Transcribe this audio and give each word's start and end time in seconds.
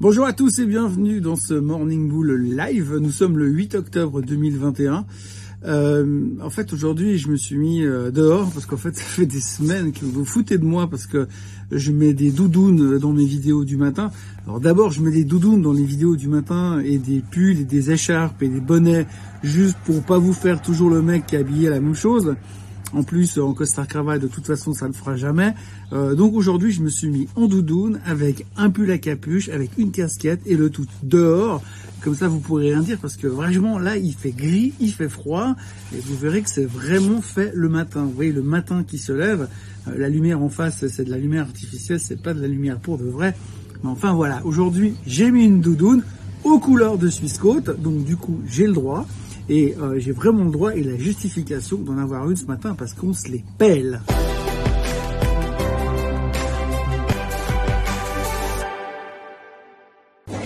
Bonjour 0.00 0.26
à 0.26 0.32
tous 0.32 0.60
et 0.60 0.66
bienvenue 0.66 1.20
dans 1.20 1.34
ce 1.34 1.54
Morning 1.54 2.08
Bull 2.08 2.32
live. 2.40 2.98
Nous 3.00 3.10
sommes 3.10 3.36
le 3.36 3.48
8 3.48 3.74
octobre 3.74 4.22
2021. 4.22 5.04
Euh, 5.64 6.28
en 6.40 6.50
fait, 6.50 6.72
aujourd'hui, 6.72 7.18
je 7.18 7.26
me 7.26 7.34
suis 7.34 7.56
mis 7.56 7.82
euh, 7.82 8.12
dehors 8.12 8.48
parce 8.52 8.64
qu'en 8.64 8.76
fait, 8.76 8.94
ça 8.94 9.02
fait 9.02 9.26
des 9.26 9.40
semaines 9.40 9.90
que 9.90 10.04
vous 10.04 10.24
foutez 10.24 10.56
de 10.56 10.64
moi 10.64 10.88
parce 10.88 11.08
que 11.08 11.26
je 11.72 11.90
mets 11.90 12.14
des 12.14 12.30
doudounes 12.30 13.00
dans 13.00 13.12
mes 13.12 13.24
vidéos 13.24 13.64
du 13.64 13.76
matin. 13.76 14.12
Alors 14.46 14.60
d'abord, 14.60 14.92
je 14.92 15.02
mets 15.02 15.10
des 15.10 15.24
doudounes 15.24 15.62
dans 15.62 15.72
les 15.72 15.82
vidéos 15.82 16.14
du 16.14 16.28
matin 16.28 16.78
et 16.78 16.98
des 16.98 17.18
pulls 17.18 17.58
et 17.58 17.64
des 17.64 17.90
écharpes 17.90 18.40
et 18.44 18.48
des 18.48 18.60
bonnets 18.60 19.08
juste 19.42 19.78
pour 19.84 20.04
pas 20.04 20.18
vous 20.18 20.32
faire 20.32 20.62
toujours 20.62 20.90
le 20.90 21.02
mec 21.02 21.26
qui 21.26 21.34
est 21.34 21.40
habillé 21.40 21.66
à 21.66 21.70
la 21.72 21.80
même 21.80 21.96
chose. 21.96 22.36
En 22.92 23.02
plus, 23.02 23.38
en 23.38 23.52
costard 23.52 23.86
cravate, 23.86 24.22
de 24.22 24.28
toute 24.28 24.46
façon, 24.46 24.72
ça 24.72 24.88
ne 24.88 24.92
fera 24.92 25.16
jamais. 25.16 25.54
Euh, 25.92 26.14
donc 26.14 26.34
aujourd'hui, 26.34 26.72
je 26.72 26.82
me 26.82 26.88
suis 26.88 27.08
mis 27.08 27.28
en 27.36 27.46
doudoune 27.46 28.00
avec 28.06 28.46
un 28.56 28.70
pull 28.70 28.90
à 28.90 28.98
capuche, 28.98 29.48
avec 29.50 29.70
une 29.76 29.90
casquette 29.90 30.40
et 30.46 30.56
le 30.56 30.70
tout 30.70 30.86
dehors. 31.02 31.62
Comme 32.02 32.14
ça, 32.14 32.28
vous 32.28 32.38
pourrez 32.40 32.72
rien 32.72 32.80
dire 32.80 32.98
parce 32.98 33.16
que 33.16 33.26
vraiment, 33.26 33.78
là, 33.78 33.96
il 33.96 34.14
fait 34.14 34.30
gris, 34.30 34.72
il 34.80 34.92
fait 34.92 35.08
froid 35.08 35.54
et 35.94 36.00
vous 36.00 36.16
verrez 36.16 36.42
que 36.42 36.50
c'est 36.50 36.64
vraiment 36.64 37.20
fait 37.20 37.52
le 37.54 37.68
matin. 37.68 38.04
Vous 38.04 38.12
voyez, 38.12 38.32
le 38.32 38.42
matin 38.42 38.84
qui 38.84 38.98
se 38.98 39.12
lève, 39.12 39.48
euh, 39.88 39.98
la 39.98 40.08
lumière 40.08 40.40
en 40.40 40.48
face, 40.48 40.86
c'est 40.86 41.04
de 41.04 41.10
la 41.10 41.18
lumière 41.18 41.42
artificielle, 41.42 42.00
c'est 42.00 42.22
pas 42.22 42.32
de 42.32 42.40
la 42.40 42.48
lumière 42.48 42.78
pour 42.78 42.98
de 42.98 43.04
vrai. 43.04 43.34
Mais 43.82 43.90
enfin, 43.90 44.12
voilà. 44.12 44.40
Aujourd'hui, 44.46 44.94
j'ai 45.06 45.30
mis 45.30 45.44
une 45.44 45.60
doudoune 45.60 46.02
aux 46.44 46.58
couleurs 46.58 46.98
de 46.98 47.10
Swissquote, 47.10 47.80
donc 47.80 48.04
du 48.04 48.16
coup, 48.16 48.40
j'ai 48.48 48.66
le 48.66 48.72
droit. 48.72 49.06
Et 49.48 49.74
euh, 49.80 49.98
j'ai 49.98 50.12
vraiment 50.12 50.44
le 50.44 50.50
droit 50.50 50.74
et 50.74 50.82
la 50.82 50.96
justification 50.96 51.78
d'en 51.78 51.98
avoir 51.98 52.28
une 52.28 52.36
ce 52.36 52.46
matin 52.46 52.74
parce 52.76 52.92
qu'on 52.92 53.14
se 53.14 53.28
les 53.28 53.44
pèle. 53.58 54.00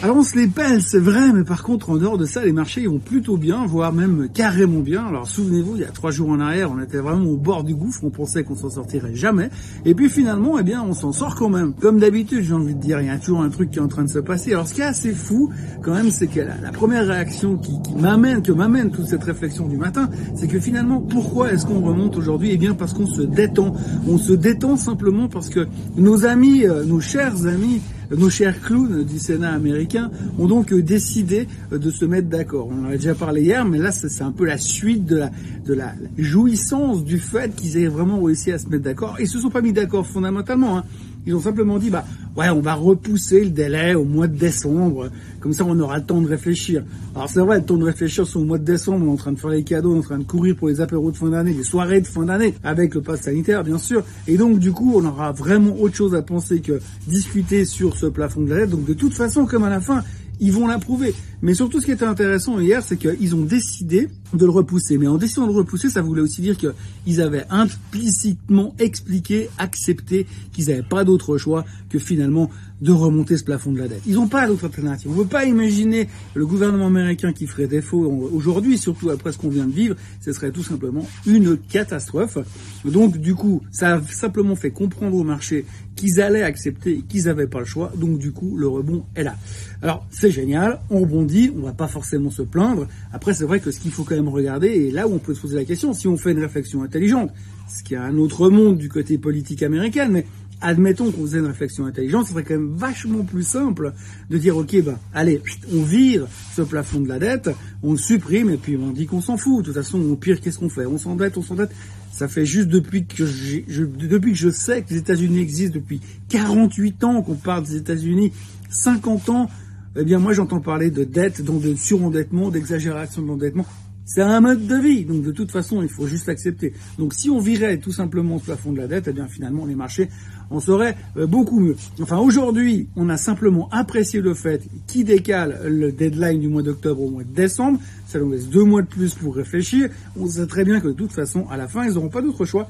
Alors 0.03 0.17
on 0.17 0.25
se 0.25 0.37
les 0.37 0.49
pèle, 0.49 0.83
c'est 0.83 0.99
vrai, 0.99 1.33
mais 1.33 1.45
par 1.45 1.63
contre 1.63 1.91
en 1.91 1.97
dehors 1.97 2.19
de 2.19 2.27
ça, 2.27 2.45
les 2.45 2.51
marchés 2.51 2.89
vont 2.89 2.99
plutôt 2.99 3.37
bien, 3.37 3.65
voire 3.67 3.93
même 3.93 4.29
carrément 4.35 4.81
bien. 4.81 5.07
Alors 5.07 5.29
souvenez-vous, 5.29 5.77
il 5.77 5.83
y 5.83 5.85
a 5.85 5.93
trois 5.93 6.11
jours 6.11 6.31
en 6.31 6.41
arrière, 6.41 6.73
on 6.73 6.83
était 6.83 6.99
vraiment 6.99 7.27
au 7.27 7.37
bord 7.37 7.63
du 7.63 7.77
gouffre, 7.77 8.01
on 8.03 8.11
pensait 8.11 8.43
qu'on 8.43 8.57
s'en 8.57 8.69
sortirait 8.69 9.15
jamais, 9.15 9.49
et 9.85 9.95
puis 9.95 10.09
finalement, 10.09 10.59
eh 10.59 10.65
bien, 10.65 10.83
on 10.83 10.93
s'en 10.93 11.13
sort 11.13 11.37
quand 11.37 11.51
même. 11.51 11.73
Comme 11.75 12.01
d'habitude, 12.01 12.43
j'ai 12.43 12.53
envie 12.53 12.75
de 12.75 12.81
dire, 12.81 13.01
il 13.01 13.07
y 13.07 13.11
a 13.11 13.19
toujours 13.19 13.43
un 13.43 13.49
truc 13.49 13.71
qui 13.71 13.79
est 13.79 13.83
en 13.83 13.87
train 13.87 14.03
de 14.03 14.11
se 14.11 14.19
passer. 14.19 14.53
Alors 14.55 14.67
ce 14.67 14.75
qui 14.75 14.81
est 14.81 14.87
assez 14.87 15.13
fou, 15.13 15.51
quand 15.83 15.95
même, 15.95 16.11
c'est 16.11 16.27
que 16.27 16.41
la, 16.41 16.73
première 16.73 17.07
réaction 17.07 17.57
qui, 17.57 17.81
qui 17.83 17.95
m'amène, 17.95 18.43
que 18.43 18.51
m'amène 18.51 18.91
toute 18.91 19.07
cette 19.07 19.23
réflexion 19.23 19.69
du 19.69 19.77
matin, 19.77 20.11
c'est 20.35 20.49
que 20.49 20.59
finalement, 20.59 21.01
pourquoi 21.01 21.53
est-ce 21.53 21.65
qu'on 21.65 21.81
remonte 21.81 22.17
aujourd'hui? 22.17 22.51
Eh 22.51 22.57
bien, 22.57 22.75
parce 22.75 22.93
qu'on 22.93 23.07
se 23.07 23.23
détend. 23.23 23.77
On 24.09 24.19
se 24.19 24.33
détend 24.33 24.77
simplement 24.77 25.29
parce 25.29 25.49
que 25.49 25.69
nos 25.97 26.27
amis, 26.27 26.67
euh, 26.67 26.83
nos 26.85 26.99
chers 26.99 27.47
amis, 27.47 27.81
nos 28.17 28.31
chers 28.31 28.61
clowns 28.61 29.05
du 29.05 29.19
Sénat 29.19 29.53
américain 29.53 30.11
ont 30.39 30.47
donc 30.47 30.73
décidé 30.75 31.49
de 31.71 31.91
se 31.91 32.05
mettre 32.05 32.29
d'accord. 32.29 32.69
On 32.71 32.87
en 32.87 32.91
a 32.91 32.97
déjà 32.97 33.15
parlé 33.15 33.43
hier, 33.43 33.65
mais 33.65 33.79
là, 33.79 33.93
c'est 33.93 34.23
un 34.23 34.33
peu 34.33 34.45
la 34.45 34.59
suite 34.59 35.05
de 35.05 35.17
la, 35.17 35.31
de 35.65 35.75
la 35.75 35.93
jouissance 36.19 37.05
du 37.05 37.19
fait 37.19 37.55
qu'ils 37.55 37.79
aient 37.79 37.89
vraiment 37.89 38.23
réussi 38.23 38.53
à 38.53 38.59
se 38.59 38.69
mettre 38.69 38.85
d'accord. 38.85 39.17
Ils 39.21 39.29
se 39.29 39.39
sont 39.39 39.51
pas 39.51 39.63
mis 39.63 39.73
d'accord 39.73 40.07
fondamentalement. 40.07 40.79
Hein. 40.79 40.85
Ils 41.27 41.35
ont 41.35 41.41
simplement 41.41 41.79
dit, 41.79 41.91
bah 41.91 42.05
ouais, 42.37 42.49
on 42.49 42.61
va 42.61 42.75
repousser 42.75 43.45
le 43.45 43.51
délai 43.51 43.95
au 43.95 44.05
mois 44.05 44.27
de 44.27 44.37
décembre, 44.37 45.09
comme 45.41 45.53
ça 45.53 45.65
on 45.65 45.79
aura 45.79 45.99
le 45.99 46.05
temps 46.05 46.21
de 46.21 46.29
réfléchir. 46.29 46.83
Alors 47.15 47.29
c'est 47.29 47.41
vrai, 47.41 47.59
le 47.59 47.65
temps 47.65 47.77
de 47.77 47.85
réfléchir, 47.85 48.27
c'est 48.27 48.37
au 48.37 48.45
mois 48.45 48.59
de 48.59 48.65
décembre, 48.65 49.05
on 49.07 49.11
est 49.11 49.13
en 49.13 49.17
train 49.17 49.33
de 49.33 49.39
faire 49.39 49.51
les 49.51 49.63
cadeaux, 49.63 49.93
on 49.93 49.97
est 49.97 49.99
en 49.99 50.03
train 50.03 50.19
de 50.19 50.25
courir 50.25 50.57
pour 50.57 50.69
les 50.69 50.81
apéros 50.81 51.11
de 51.11 51.17
fin 51.17 51.29
d'année, 51.31 51.53
les 51.53 51.63
soirées 51.63 52.01
de 52.01 52.07
fin 52.07 52.25
d'année, 52.25 52.55
avec 52.65 52.95
le 52.95 53.03
pass 53.03 53.21
sanitaire 53.23 53.63
bien 53.63 53.79
sûr. 53.79 54.03
Et 54.27 54.37
donc 54.37 54.59
du 54.59 54.73
coup, 54.73 54.93
on 54.97 55.05
aura 55.05 55.33
vraiment 55.33 55.79
autre 55.81 55.95
chose 55.95 56.15
à 56.15 56.23
penser 56.23 56.61
que 56.61 56.81
discuter 57.07 57.65
sur 57.65 57.97
ce 57.97 58.07
plafond 58.07 58.43
de 58.43 58.51
la 58.51 58.57
dette. 58.61 58.71
Donc 58.71 58.85
de 58.85 58.95
toute 58.95 59.15
façon, 59.15 59.47
comme 59.47 59.65
à 59.65 59.71
la 59.71 59.81
fin, 59.81 60.03
ils 60.41 60.53
vont 60.53 60.67
l'approuver. 60.67 61.15
Mais 61.41 61.55
surtout, 61.55 61.81
ce 61.81 61.87
qui 61.87 61.93
était 61.93 62.05
intéressant 62.05 62.59
hier, 62.59 62.83
c'est 62.83 62.97
qu'ils 62.97 63.35
ont 63.35 63.43
décidé 63.43 64.09
de 64.35 64.45
le 64.45 64.51
repousser. 64.51 64.99
Mais 64.99 65.07
en 65.07 65.17
décidant 65.17 65.47
de 65.47 65.53
le 65.53 65.59
repousser, 65.59 65.91
ça 65.91 66.03
voulait 66.03 66.23
aussi 66.23 66.41
dire 66.41 66.57
qu'ils 66.57 67.21
avaient 67.21 67.47
implicitement 67.51 68.75
expliqué, 68.79 69.49
accepté 69.59 70.27
qu'ils 70.53 70.67
n'avaient 70.67 70.83
pas 70.83 71.05
d'autre 71.05 71.39
choix 71.39 71.65
que 71.89 71.99
finalement 71.99 72.51
de 72.83 72.91
remonter 72.91 73.37
ce 73.37 73.45
plafond 73.45 73.71
de 73.71 73.79
la 73.79 73.87
dette. 73.87 74.03
Ils 74.07 74.17
n'ont 74.17 74.27
pas 74.27 74.47
d'autre 74.49 74.65
alternative. 74.65 75.09
On 75.11 75.15
ne 75.15 75.23
peut 75.23 75.29
pas 75.29 75.45
imaginer 75.45 76.09
le 76.35 76.45
gouvernement 76.45 76.89
américain 76.89 77.33
qui 77.33 77.47
ferait 77.47 77.69
défaut 77.69 78.05
aujourd'hui, 78.33 78.77
surtout 78.77 79.11
après 79.11 79.33
ce 79.33 79.39
qu'on 79.39 79.49
vient 79.49 79.67
de 79.67 79.73
vivre. 79.73 79.95
Ce 80.21 80.33
serait 80.33 80.51
tout 80.51 80.65
simplement 80.65 81.07
une 81.25 81.57
catastrophe. 81.57 82.39
Donc, 82.85 83.19
du 83.19 83.37
coup, 83.37 83.63
ça 83.71 83.95
a 83.95 84.03
simplement 84.03 84.57
fait 84.57 84.73
comprendre 84.73 85.17
au 85.17 85.23
marché 85.23 85.65
qu'ils 85.95 86.21
allaient 86.21 86.43
accepter, 86.43 87.05
qu'ils 87.09 87.25
n'avaient 87.25 87.47
pas 87.47 87.61
le 87.61 87.67
choix. 87.67 87.93
Donc, 87.97 88.19
du 88.19 88.33
coup, 88.33 88.57
le 88.57 88.67
rebond 88.67 89.05
est 89.15 89.23
là. 89.23 89.37
Alors, 89.81 90.05
c'est 90.11 90.33
génial. 90.33 90.81
On 90.91 91.01
rebondit. 91.01 91.53
On 91.57 91.61
va 91.61 91.73
pas 91.73 91.89
forcément 91.89 92.31
se 92.31 92.43
plaindre. 92.43 92.89
Après, 93.13 93.33
c'est 93.33 93.45
vrai 93.45 93.61
que 93.61 93.71
ce 93.71 93.79
qu'il 93.79 93.93
faut 93.93 94.03
quand 94.03 94.17
même 94.17 94.29
regarder, 94.29 94.69
et 94.69 94.91
là 94.91 95.07
où 95.07 95.15
on 95.15 95.19
peut 95.19 95.35
se 95.35 95.41
poser 95.41 95.55
la 95.55 95.65
question, 95.65 95.95
si 95.95 96.09
on 96.09 96.17
fait 96.17 96.33
une 96.33 96.41
réflexion 96.41 96.83
intelligente, 96.83 97.31
ce 97.69 97.85
qui 97.85 97.95
a 97.95 98.03
un 98.03 98.19
autre 98.19 98.51
monde 98.51 98.77
du 98.77 98.89
côté 98.89 99.19
politique 99.19 99.63
américain, 99.63 100.09
mais 100.11 100.27
admettons 100.63 101.11
qu'on 101.11 101.23
faisait 101.23 101.41
une 101.41 101.47
réflexion 101.47 101.85
intelligente, 101.85 102.27
ce 102.27 102.33
serait 102.33 102.45
quand 102.45 102.55
même 102.55 102.75
vachement 102.75 103.25
plus 103.25 103.43
simple 103.43 103.93
de 104.31 104.39
dire, 104.39 104.57
ok, 104.57 104.83
ben, 104.83 104.99
allez, 105.13 105.43
on 105.73 105.83
vire 105.83 106.27
ce 106.55 106.63
plafond 106.63 107.01
de 107.01 107.09
la 107.09 107.19
dette, 107.19 107.51
on 107.83 107.93
le 107.93 107.99
supprime, 107.99 108.51
et 108.51 108.57
puis 108.57 108.77
on 108.77 108.93
dit 108.93 109.07
qu'on 109.07 109.21
s'en 109.21 109.37
fout. 109.37 109.61
De 109.61 109.67
toute 109.67 109.75
façon, 109.75 110.01
au 110.01 110.17
pire, 110.17 110.41
qu'est-ce 110.41 110.59
qu'on 110.59 110.69
fait? 110.69 110.87
On 110.87 110.99
s'endette, 110.99 111.37
on 111.37 111.43
s'endette. 111.43 111.73
Ça 112.13 112.29
fait 112.29 112.47
juste 112.47 112.69
depuis 112.69 113.07
que 113.07 113.27
je, 113.27 113.85
depuis 113.85 114.33
que 114.33 114.39
je 114.39 114.51
sais 114.51 114.83
que 114.83 114.91
les 114.91 114.99
États-Unis 114.99 115.41
existent, 115.41 115.75
depuis 115.75 116.01
48 116.29 117.05
ans 117.05 117.23
qu'on 117.23 117.35
parle 117.35 117.65
des 117.65 117.77
États-Unis, 117.77 118.33
50 118.71 119.29
ans, 119.31 119.51
eh 119.97 120.05
bien, 120.05 120.19
moi, 120.19 120.33
j'entends 120.33 120.61
parler 120.61 120.91
de 120.91 121.05
dette, 121.05 121.43
donc 121.43 121.63
de 121.63 121.75
surendettement, 121.75 122.51
d'exagération 122.51 123.23
de 123.23 123.27
l'endettement. 123.29 123.67
C'est 124.05 124.21
un 124.21 124.41
mode 124.41 124.67
de 124.67 124.77
vie, 124.77 125.05
donc 125.05 125.23
de 125.23 125.31
toute 125.31 125.53
façon, 125.53 125.81
il 125.81 125.89
faut 125.89 126.07
juste 126.07 126.29
accepter. 126.29 126.75
Donc 126.99 127.15
si 127.15 127.31
on 127.31 127.39
virait 127.39 127.79
tout 127.79 127.93
simplement 127.93 128.39
ce 128.39 128.45
plafond 128.45 128.73
de 128.73 128.79
la 128.79 128.89
dette, 128.89 129.07
eh 129.09 129.13
bien 129.13 129.29
finalement 129.29 129.65
les 129.65 129.77
marchés 129.77 130.09
en 130.53 130.61
seraient 130.61 130.97
euh, 131.17 131.27
beaucoup 131.27 131.61
mieux. 131.61 131.77
Enfin 132.01 132.19
aujourd'hui, 132.19 132.89
on 132.97 133.09
a 133.09 133.17
simplement 133.17 133.69
apprécié 133.71 134.21
le 134.21 134.35
fait 134.35 134.63
qu'ils 134.87 135.05
décale 135.05 135.61
le 135.67 135.93
deadline 135.93 136.41
du 136.41 136.49
mois 136.49 136.63
d'octobre 136.63 137.03
au 137.03 137.11
mois 137.11 137.25
de 137.25 137.35
décembre. 137.35 137.79
Ça 138.07 138.19
nous 138.19 138.31
laisse 138.31 138.49
deux 138.49 138.65
mois 138.65 138.83
de 138.83 138.87
plus 138.87 139.15
pour 139.15 139.35
réfléchir. 139.35 139.89
On 140.19 140.27
sait 140.27 140.47
très 140.47 140.65
bien 140.65 140.81
que 140.81 140.89
de 140.89 140.93
toute 140.93 141.13
façon, 141.13 141.47
à 141.51 141.57
la 141.57 141.69
fin, 141.69 141.85
ils 141.85 141.95
n'auront 141.95 142.09
pas 142.09 142.23
d'autre 142.23 142.45
choix 142.45 142.69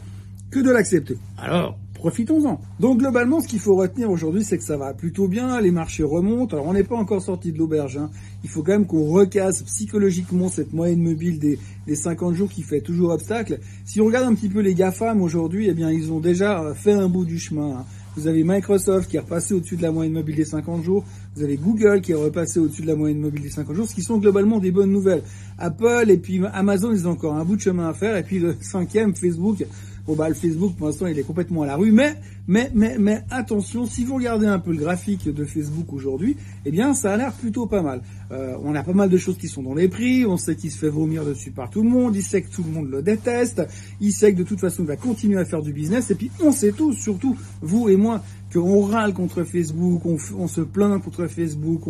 que 0.50 0.60
de 0.60 0.70
l'accepter. 0.70 1.18
Alors, 1.38 1.78
profitons-en. 2.02 2.60
Donc 2.80 2.98
globalement, 2.98 3.40
ce 3.40 3.46
qu'il 3.46 3.60
faut 3.60 3.76
retenir 3.76 4.10
aujourd'hui, 4.10 4.42
c'est 4.42 4.58
que 4.58 4.64
ça 4.64 4.76
va 4.76 4.92
plutôt 4.92 5.28
bien, 5.28 5.60
les 5.60 5.70
marchés 5.70 6.02
remontent. 6.02 6.56
Alors 6.56 6.66
on 6.66 6.72
n'est 6.72 6.82
pas 6.82 6.96
encore 6.96 7.22
sorti 7.22 7.52
de 7.52 7.58
l'auberge. 7.58 7.96
Hein. 7.96 8.10
Il 8.42 8.50
faut 8.50 8.64
quand 8.64 8.72
même 8.72 8.88
qu'on 8.88 9.04
recasse 9.04 9.62
psychologiquement 9.62 10.48
cette 10.48 10.72
moyenne 10.72 11.00
mobile 11.00 11.38
des, 11.38 11.60
des 11.86 11.94
50 11.94 12.34
jours 12.34 12.48
qui 12.48 12.62
fait 12.62 12.80
toujours 12.80 13.10
obstacle. 13.10 13.60
Si 13.84 14.00
on 14.00 14.06
regarde 14.06 14.26
un 14.26 14.34
petit 14.34 14.48
peu 14.48 14.58
les 14.58 14.74
GAFAM 14.74 15.22
aujourd'hui, 15.22 15.68
eh 15.68 15.74
bien 15.74 15.92
ils 15.92 16.10
ont 16.10 16.18
déjà 16.18 16.74
fait 16.74 16.92
un 16.92 17.08
bout 17.08 17.24
du 17.24 17.38
chemin. 17.38 17.76
Hein. 17.78 17.84
Vous 18.16 18.26
avez 18.26 18.42
Microsoft 18.44 19.08
qui 19.08 19.16
est 19.16 19.20
repassé 19.20 19.54
au-dessus 19.54 19.76
de 19.76 19.82
la 19.82 19.92
moyenne 19.92 20.12
mobile 20.12 20.36
des 20.36 20.44
50 20.44 20.82
jours. 20.82 21.04
Vous 21.34 21.44
avez 21.44 21.56
Google 21.56 22.02
qui 22.02 22.12
est 22.12 22.16
repassé 22.16 22.58
au-dessus 22.58 22.82
de 22.82 22.88
la 22.88 22.96
moyenne 22.96 23.20
mobile 23.20 23.42
des 23.42 23.50
50 23.50 23.74
jours, 23.74 23.86
ce 23.88 23.94
qui 23.94 24.02
sont 24.02 24.18
globalement 24.18 24.58
des 24.58 24.70
bonnes 24.70 24.90
nouvelles. 24.90 25.22
Apple 25.58 26.06
et 26.08 26.18
puis 26.18 26.42
Amazon, 26.52 26.92
ils 26.92 27.06
ont 27.06 27.12
encore 27.12 27.36
un 27.36 27.44
bout 27.44 27.56
de 27.56 27.62
chemin 27.62 27.88
à 27.88 27.94
faire. 27.94 28.16
Et 28.16 28.22
puis 28.22 28.38
le 28.38 28.56
cinquième, 28.60 29.14
Facebook, 29.14 29.64
Bon 30.06 30.14
bah 30.14 30.28
le 30.28 30.34
Facebook 30.34 30.74
pour 30.76 30.88
l'instant 30.88 31.06
il 31.06 31.18
est 31.18 31.22
complètement 31.22 31.62
à 31.62 31.66
la 31.66 31.76
rue, 31.76 31.92
mais 31.92 32.16
mais 32.48 32.70
mais 32.74 32.96
mais 32.98 33.22
attention, 33.30 33.86
si 33.86 34.04
vous 34.04 34.16
regardez 34.16 34.46
un 34.46 34.58
peu 34.58 34.72
le 34.72 34.78
graphique 34.78 35.28
de 35.28 35.44
Facebook 35.44 35.92
aujourd'hui, 35.92 36.36
eh 36.64 36.70
bien 36.70 36.92
ça 36.92 37.12
a 37.12 37.16
l'air 37.16 37.32
plutôt 37.32 37.66
pas 37.66 37.82
mal. 37.82 38.02
Euh, 38.32 38.56
on 38.64 38.74
a 38.74 38.82
pas 38.82 38.92
mal 38.92 39.08
de 39.08 39.16
choses 39.16 39.38
qui 39.38 39.48
sont 39.48 39.62
dans 39.62 39.74
les 39.74 39.88
prix, 39.88 40.26
on 40.26 40.36
sait 40.36 40.56
qu'il 40.56 40.70
se 40.70 40.78
fait 40.78 40.88
vomir 40.88 41.24
dessus 41.24 41.52
par 41.52 41.70
tout 41.70 41.82
le 41.82 41.88
monde, 41.88 42.16
il 42.16 42.22
sait 42.22 42.42
que 42.42 42.50
tout 42.50 42.64
le 42.64 42.72
monde 42.72 42.90
le 42.90 43.02
déteste, 43.02 43.62
il 44.00 44.12
sait 44.12 44.32
que 44.32 44.38
de 44.38 44.44
toute 44.44 44.60
façon 44.60 44.82
il 44.82 44.88
va 44.88 44.96
continuer 44.96 45.38
à 45.38 45.44
faire 45.44 45.62
du 45.62 45.72
business, 45.72 46.10
et 46.10 46.14
puis 46.14 46.30
on 46.40 46.50
sait 46.50 46.72
tous, 46.72 46.94
surtout 46.94 47.36
vous 47.60 47.88
et 47.88 47.96
moi, 47.96 48.22
qu'on 48.52 48.82
râle 48.82 49.14
contre 49.14 49.44
Facebook, 49.44 50.02
on, 50.04 50.48
se 50.48 50.60
plaint 50.60 51.02
contre 51.02 51.26
Facebook, 51.26 51.86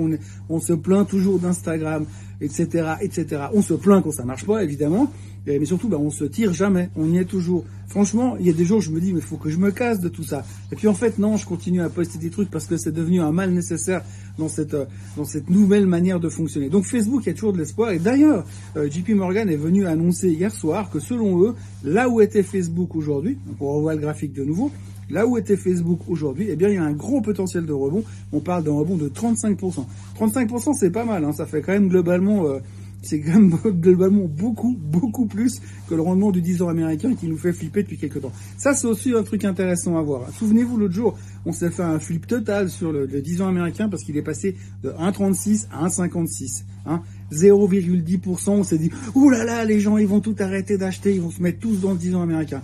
on, 0.49 0.61
se 0.61 0.73
plaint 0.73 1.09
toujours 1.09 1.41
d'Instagram, 1.41 2.07
etc., 2.41 2.95
etc. 3.01 3.47
On 3.53 3.63
se 3.63 3.75
plaint 3.75 4.03
quand 4.03 4.13
ça 4.13 4.25
marche 4.25 4.45
pas, 4.45 4.63
évidemment 4.63 5.11
mais 5.47 5.65
surtout, 5.65 5.89
bah, 5.89 5.99
on 5.99 6.11
se 6.11 6.25
tire 6.25 6.53
jamais, 6.53 6.91
on 6.97 7.11
y 7.11 7.19
est 7.19 7.25
toujours. 7.25 7.65
Franchement, 7.89 8.37
il 8.39 8.47
y 8.47 8.51
a 8.51 8.53
des 8.53 8.65
jours 8.65 8.79
où 8.79 8.81
je 8.81 8.91
me 8.91 9.01
dis, 9.01 9.13
mais 9.13 9.21
faut 9.21 9.37
que 9.37 9.51
je 9.51 9.59
me 9.59 9.71
casse 9.71 10.01
de 10.01 10.09
tout 10.09 10.23
ça. 10.23 10.42
Et 10.71 10.77
puis 10.77 10.89
en 10.89 10.95
fait, 10.95 11.19
non, 11.19 11.37
je 11.37 11.47
continue 11.47 11.83
à 11.83 11.89
poster 11.89 12.19
des 12.19 12.31
trucs 12.31 12.51
parce 12.51 12.67
que 12.67 12.77
c'est 12.77 12.93
devenu 12.93 13.21
un 13.21 13.33
mal 13.33 13.51
nécessaire 13.51 14.03
dans 14.39 14.49
cette 14.49 14.75
euh, 14.75 14.85
dans 15.17 15.25
cette 15.25 15.51
nouvelle 15.51 15.87
manière 15.87 16.21
de 16.21 16.29
fonctionner. 16.29 16.69
Donc 16.69 16.85
Facebook, 16.85 17.23
il 17.25 17.29
y 17.29 17.31
a 17.31 17.35
toujours 17.35 17.53
de 17.53 17.59
l'espoir. 17.59 17.91
Et 17.91 17.99
d'ailleurs, 17.99 18.45
euh, 18.77 18.91
JP 18.91 19.11
Morgan 19.11 19.49
est 19.49 19.57
venu 19.57 19.87
annoncer 19.87 20.31
hier 20.31 20.53
soir 20.53 20.91
que 20.91 21.01
selon 21.01 21.43
eux, 21.43 21.55
là 21.85 22.09
où 22.09 22.21
était 22.21 22.43
Facebook 22.43 22.95
aujourd'hui, 22.95 23.39
on 23.61 23.75
revoit 23.75 23.95
le 23.95 24.01
graphique 24.01 24.33
de 24.33 24.45
nouveau, 24.45 24.71
là 25.11 25.27
où 25.27 25.37
était 25.37 25.57
Facebook 25.57 26.01
aujourd'hui, 26.09 26.47
eh 26.51 26.57
bien, 26.57 26.69
il 26.69 26.75
y 26.75 26.79
a 26.79 26.85
un 26.85 26.93
gros 26.93 27.21
potentiel 27.21 27.67
de 27.67 27.73
rebond. 27.73 28.05
On 28.33 28.41
parle 28.41 28.65
d'un 28.65 28.73
rebond 28.73 28.97
de 28.97 29.09
35%. 29.09 29.85
35%, 30.19 30.75
c'est 30.79 30.91
pas 30.91 31.05
mal, 31.05 31.25
hein. 31.25 31.33
ça 31.33 31.47
fait 31.47 31.63
quand 31.63 31.73
même 31.73 31.89
globalement... 31.89 32.47
Euh, 32.47 32.59
c'est 33.03 33.21
quand 33.21 33.33
même 33.33 33.57
globalement 33.67 34.25
beaucoup, 34.25 34.77
beaucoup 34.79 35.27
plus 35.27 35.61
que 35.89 35.95
le 35.95 36.03
rendement 36.03 36.31
du 36.31 36.41
10 36.41 36.63
ans 36.63 36.69
américain 36.69 37.15
qui 37.15 37.27
nous 37.27 37.37
fait 37.37 37.53
flipper 37.53 37.83
depuis 37.83 37.99
quelques 37.99 38.21
temps. 38.21 38.33
Ça, 38.57 38.75
c'est 38.75 38.87
aussi 38.87 39.13
un 39.13 39.23
truc 39.23 39.45
intéressant 39.45 39.99
à 39.99 40.03
voir. 40.03 40.31
Souvenez-vous, 40.39 40.77
l'autre 40.77 40.95
jour, 40.95 41.19
on 41.45 41.53
s'est 41.53 41.71
fait 41.71 41.83
un 41.83 41.99
flip 41.99 42.27
total 42.27 42.71
sur 42.71 42.93
le, 42.93 43.07
10 43.07 43.43
ans 43.43 43.49
américain 43.49 43.89
parce 43.89 44.03
qu'il 44.05 44.17
est 44.17 44.23
passé 44.23 44.57
de 44.83 44.91
1,36 44.91 45.67
à 45.73 45.89
1,56. 45.89 46.65
Hein. 46.87 47.03
0,10%, 47.33 48.51
on 48.51 48.65
s'est 48.65 48.79
dit, 48.79 48.91
ouh 49.15 49.31
là 49.31 49.45
là, 49.45 49.65
les 49.65 49.81
gens, 49.81 49.97
ils 49.97 50.07
vont 50.07 50.21
tout 50.21 50.37
arrêter 50.39 50.79
d'acheter, 50.79 51.15
ils 51.15 51.21
vont 51.21 51.31
se 51.31 51.43
mettre 51.43 51.61
tous 51.61 51.81
dans 51.81 51.93
le 51.93 51.99
10 51.99 52.15
ans 52.15 52.23
américain. 52.23 52.63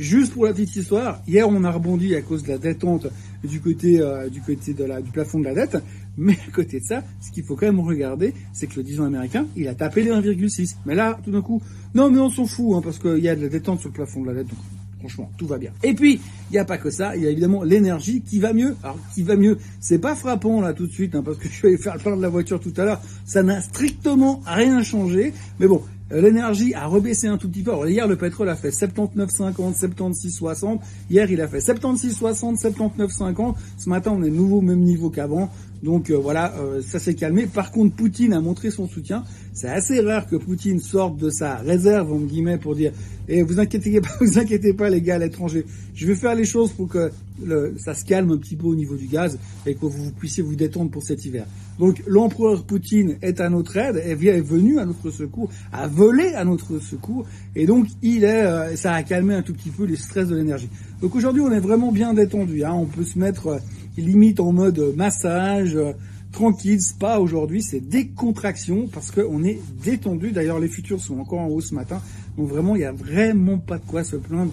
Juste 0.00 0.32
pour 0.32 0.46
la 0.46 0.54
petite 0.54 0.76
histoire, 0.76 1.20
hier 1.28 1.46
on 1.46 1.62
a 1.62 1.70
rebondi 1.70 2.14
à 2.14 2.22
cause 2.22 2.42
de 2.42 2.48
la 2.48 2.56
détente 2.56 3.08
du 3.44 3.60
côté 3.60 4.00
euh, 4.00 4.30
du 4.30 4.40
côté 4.40 4.72
du 4.72 5.10
plafond 5.12 5.40
de 5.40 5.44
la 5.44 5.52
dette, 5.52 5.76
mais 6.20 6.38
à 6.46 6.50
côté 6.52 6.80
de 6.80 6.84
ça, 6.84 7.02
ce 7.20 7.30
qu'il 7.32 7.42
faut 7.42 7.56
quand 7.56 7.66
même 7.66 7.80
regarder, 7.80 8.34
c'est 8.52 8.66
que 8.66 8.76
le 8.76 8.82
10 8.82 9.00
ans 9.00 9.04
américain, 9.04 9.46
il 9.56 9.66
a 9.68 9.74
tapé 9.74 10.02
les 10.02 10.10
1,6. 10.10 10.76
Mais 10.84 10.94
là, 10.94 11.18
tout 11.24 11.30
d'un 11.30 11.40
coup, 11.40 11.62
non 11.94 12.10
mais 12.10 12.20
on 12.20 12.28
s'en 12.28 12.44
fout, 12.44 12.76
hein, 12.76 12.82
parce 12.84 12.98
qu'il 12.98 13.18
y 13.18 13.28
a 13.28 13.34
de 13.34 13.42
la 13.42 13.48
détente 13.48 13.80
sur 13.80 13.88
le 13.88 13.94
plafond 13.94 14.20
de 14.20 14.26
la 14.26 14.34
dette, 14.34 14.48
donc 14.48 14.58
franchement, 14.98 15.30
tout 15.38 15.46
va 15.46 15.56
bien. 15.56 15.72
Et 15.82 15.94
puis, 15.94 16.20
il 16.50 16.52
n'y 16.52 16.58
a 16.58 16.64
pas 16.66 16.76
que 16.76 16.90
ça, 16.90 17.16
il 17.16 17.22
y 17.22 17.26
a 17.26 17.30
évidemment 17.30 17.62
l'énergie 17.62 18.20
qui 18.20 18.38
va 18.38 18.52
mieux. 18.52 18.76
Alors, 18.82 18.98
qui 19.14 19.22
va 19.22 19.34
mieux, 19.34 19.56
c'est 19.80 19.98
pas 19.98 20.14
frappant 20.14 20.60
là 20.60 20.74
tout 20.74 20.86
de 20.86 20.92
suite, 20.92 21.14
hein, 21.14 21.22
parce 21.24 21.38
que 21.38 21.48
je 21.50 21.66
vais 21.66 21.76
faire 21.78 21.94
le 21.94 22.00
plein 22.00 22.16
de 22.16 22.22
la 22.22 22.28
voiture 22.28 22.60
tout 22.60 22.74
à 22.76 22.84
l'heure, 22.84 23.00
ça 23.24 23.42
n'a 23.42 23.62
strictement 23.62 24.42
rien 24.44 24.82
changé, 24.82 25.32
mais 25.58 25.66
bon, 25.66 25.82
euh, 26.12 26.20
l'énergie 26.20 26.74
a 26.74 26.86
rebaissé 26.86 27.28
un 27.28 27.38
tout 27.38 27.48
petit 27.48 27.62
peu. 27.62 27.70
Alors 27.70 27.88
hier, 27.88 28.06
le 28.06 28.16
pétrole 28.16 28.48
a 28.48 28.56
fait 28.56 28.70
79,50, 28.70 29.78
76,60. 29.78 30.78
Hier, 31.08 31.30
il 31.30 31.40
a 31.40 31.48
fait 31.48 31.58
76,60, 31.58 32.60
79,50. 32.60 33.54
Ce 33.78 33.88
matin, 33.88 34.12
on 34.16 34.22
est 34.22 34.30
nouveau 34.30 34.58
au 34.58 34.62
même 34.62 34.80
niveau 34.80 35.10
qu'avant. 35.10 35.50
Donc 35.82 36.10
euh, 36.10 36.16
voilà, 36.16 36.54
euh, 36.58 36.82
ça 36.82 36.98
s'est 36.98 37.14
calmé. 37.14 37.46
Par 37.46 37.72
contre, 37.72 37.94
Poutine 37.96 38.32
a 38.32 38.40
montré 38.40 38.70
son 38.70 38.86
soutien. 38.86 39.24
C'est 39.52 39.68
assez 39.68 40.00
rare 40.00 40.26
que 40.26 40.36
Poutine 40.36 40.78
sorte 40.78 41.16
de 41.16 41.30
sa 41.30 41.56
réserve, 41.56 42.12
entre 42.12 42.26
guillemets, 42.26 42.58
pour 42.58 42.74
dire 42.76 42.92
"Eh, 43.28 43.42
vous 43.42 43.58
inquiétez 43.58 44.00
pas, 44.00 44.10
vous 44.20 44.38
inquiétez 44.38 44.74
pas, 44.74 44.90
les 44.90 45.00
gars, 45.00 45.14
à 45.14 45.18
l'étranger. 45.18 45.64
Je 45.94 46.06
vais 46.06 46.14
faire 46.14 46.34
les 46.34 46.44
choses 46.44 46.72
pour 46.72 46.88
que 46.88 47.10
le, 47.42 47.74
ça 47.78 47.94
se 47.94 48.04
calme 48.04 48.30
un 48.30 48.36
petit 48.36 48.56
peu 48.56 48.66
au 48.66 48.74
niveau 48.74 48.96
du 48.96 49.06
gaz 49.06 49.38
et 49.66 49.74
que 49.74 49.86
vous 49.86 50.10
puissiez 50.12 50.42
vous 50.42 50.56
détendre 50.56 50.90
pour 50.90 51.02
cet 51.02 51.24
hiver." 51.24 51.46
Donc 51.78 52.02
l'empereur 52.06 52.64
Poutine 52.64 53.16
est 53.22 53.40
à 53.40 53.48
notre 53.48 53.74
aide, 53.78 53.96
est 53.96 54.14
venu 54.14 54.78
à 54.78 54.84
notre 54.84 55.10
secours, 55.10 55.50
a 55.72 55.86
volé 55.86 56.34
à 56.34 56.44
notre 56.44 56.78
secours, 56.78 57.24
et 57.56 57.64
donc 57.64 57.86
il 58.02 58.24
est, 58.24 58.44
euh, 58.44 58.76
ça 58.76 58.92
a 58.92 59.02
calmé 59.02 59.32
un 59.32 59.40
tout 59.40 59.54
petit 59.54 59.70
peu 59.70 59.84
les 59.84 59.96
stress 59.96 60.28
de 60.28 60.36
l'énergie. 60.36 60.68
Donc 61.00 61.14
aujourd'hui, 61.14 61.40
on 61.40 61.50
est 61.50 61.60
vraiment 61.60 61.90
bien 61.90 62.12
détendu. 62.12 62.64
Hein. 62.64 62.74
On 62.74 62.84
peut 62.84 63.04
se 63.04 63.18
mettre 63.18 63.60
limite 64.00 64.40
en 64.40 64.52
mode 64.52 64.94
massage, 64.96 65.69
euh, 65.76 65.92
tranquille, 66.32 66.80
spa 66.80 67.18
aujourd'hui, 67.18 67.62
c'est 67.62 67.80
décontraction 67.80 68.88
parce 68.92 69.10
qu'on 69.10 69.44
est 69.44 69.60
détendu. 69.82 70.32
D'ailleurs, 70.32 70.58
les 70.58 70.68
futurs 70.68 71.00
sont 71.00 71.18
encore 71.18 71.40
en 71.40 71.48
haut 71.48 71.60
ce 71.60 71.74
matin. 71.74 72.00
Donc 72.36 72.48
vraiment, 72.48 72.76
il 72.76 72.80
n'y 72.80 72.84
a 72.84 72.92
vraiment 72.92 73.58
pas 73.58 73.78
de 73.78 73.84
quoi 73.84 74.04
se 74.04 74.16
plaindre 74.16 74.52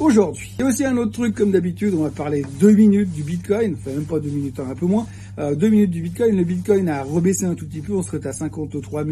aujourd'hui. 0.00 0.52
Il 0.58 0.62
y 0.62 0.64
a 0.64 0.68
aussi 0.68 0.84
un 0.84 0.96
autre 0.96 1.12
truc, 1.12 1.34
comme 1.34 1.50
d'habitude, 1.50 1.94
on 1.94 2.02
va 2.02 2.10
parler 2.10 2.44
deux 2.60 2.72
minutes 2.72 3.10
du 3.10 3.22
Bitcoin, 3.22 3.74
enfin 3.74 3.90
même 3.90 4.04
pas 4.04 4.20
deux 4.20 4.30
minutes, 4.30 4.60
un 4.60 4.74
peu 4.74 4.86
moins. 4.86 5.06
Euh, 5.38 5.54
deux 5.54 5.68
minutes 5.68 5.90
du 5.90 6.02
Bitcoin, 6.02 6.36
le 6.36 6.44
Bitcoin 6.44 6.88
a 6.88 7.02
rebaissé 7.02 7.44
un 7.44 7.54
tout 7.54 7.66
petit 7.66 7.80
peu, 7.80 7.92
on 7.92 8.02
serait 8.02 8.26
à 8.26 8.32
53 8.32 9.04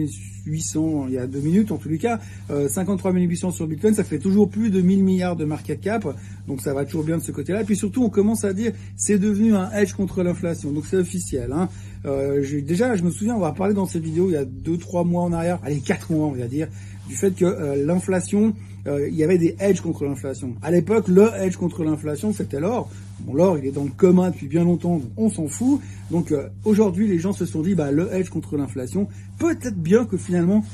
800 0.47 1.05
il 1.09 1.15
y 1.15 1.19
a 1.19 1.27
deux 1.27 1.41
minutes 1.41 1.71
en 1.71 1.77
tous 1.77 1.89
les 1.89 1.99
cas. 1.99 2.19
Euh, 2.51 2.69
53 2.69 3.13
800 3.13 3.53
sur 3.53 3.67
Bitcoin, 3.67 3.95
ça 3.95 4.03
fait 4.03 4.19
toujours 4.19 4.49
plus 4.49 4.71
de 4.71 4.81
1000 4.81 5.05
milliards 5.05 5.37
de 5.37 5.45
market 5.45 5.81
cap, 5.81 6.07
donc 6.49 6.61
ça 6.61 6.75
va 6.75 6.85
toujours 6.85 7.05
bien 7.05 7.19
de 7.19 7.23
ce 7.23 7.31
côté-là. 7.31 7.63
Et 7.63 7.65
puis 7.65 7.77
surtout, 7.77 8.03
on 8.03 8.11
commence 8.11 8.45
à 8.45 8.53
dire 8.53 8.73
c'est 8.97 9.19
devenu 9.19 9.55
un 9.55 9.71
hedge 9.73 9.93
contre 9.93 10.23
l'inflation, 10.23 10.73
donc 10.73 10.85
c'est 10.87 10.97
officiel. 10.97 11.53
Hein. 11.53 11.69
Euh, 12.07 12.45
déjà, 12.63 12.97
je 12.97 13.03
me 13.03 13.11
souviens, 13.11 13.37
on 13.37 13.41
va 13.41 13.53
parler 13.53 13.75
dans 13.75 13.87
cette 13.87 14.03
vidéo 14.03 14.29
il 14.29 14.33
y 14.33 14.37
a 14.37 14.45
deux, 14.45 14.79
trois 14.79 15.05
mois 15.05 15.23
en 15.23 15.33
arrière, 15.33 15.61
allez 15.63 15.81
quatre 15.81 16.13
mois 16.13 16.27
on 16.27 16.33
va 16.33 16.47
dire, 16.47 16.69
du 17.09 17.17
fait 17.17 17.33
que 17.33 17.45
euh, 17.45 17.85
l'inflation 17.85 18.55
euh, 18.87 19.09
il 19.09 19.17
y 19.17 19.25
avait 19.25 19.39
des 19.39 19.57
hedges 19.59 19.81
contre 19.81 20.05
l'inflation. 20.05 20.55
À 20.63 20.71
l'époque, 20.71 21.09
le 21.09 21.29
hedge 21.37 21.57
contre 21.57 21.83
l'inflation, 21.83 22.33
c'était 22.33 22.61
l'or. 22.61 22.89
Bon, 23.21 23.35
l'or, 23.35 23.59
il 23.59 23.67
est 23.67 23.73
dans 23.73 23.85
le 23.85 23.91
commun 23.91 24.31
depuis 24.31 24.47
bien 24.47 24.65
longtemps, 24.65 25.01
on 25.17 25.29
s'en 25.29 25.49
fout. 25.49 25.81
Donc 26.11 26.31
euh, 26.31 26.49
aujourd'hui, 26.65 27.09
les 27.09 27.19
gens 27.19 27.33
se 27.33 27.47
sont 27.47 27.63
dit, 27.63 27.75
bah 27.75 27.91
le 27.91 28.13
hedge 28.15 28.29
contre 28.29 28.57
l'inflation, 28.57 29.09
peut-être 29.39 29.77
bien 29.77 30.05
que 30.05 30.17
finalement, 30.17 30.65